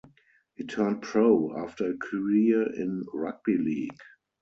[0.55, 4.01] He turned pro after a career in rugby league.